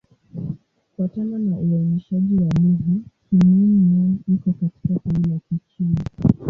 [0.79, 5.99] Kufuatana na uainishaji wa lugha, Kimin-Nan iko katika kundi la Kichina.